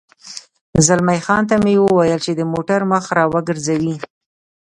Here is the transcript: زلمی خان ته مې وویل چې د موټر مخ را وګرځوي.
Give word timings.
زلمی 0.85 1.19
خان 1.25 1.43
ته 1.49 1.55
مې 1.63 1.75
وویل 1.79 2.19
چې 2.25 2.31
د 2.35 2.41
موټر 2.53 2.79
مخ 2.91 3.05
را 3.17 3.25
وګرځوي. 3.33 3.95